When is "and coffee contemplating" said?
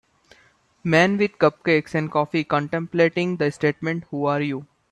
1.93-3.37